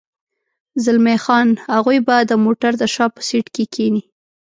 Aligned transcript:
زلمی 0.83 1.17
خان: 1.23 1.47
هغوی 1.73 1.99
به 2.07 2.17
د 2.29 2.31
موټر 2.43 2.71
د 2.77 2.83
شا 2.93 3.05
په 3.15 3.21
سېټ 3.27 3.45
کې 3.55 3.65
کېني. 3.73 4.03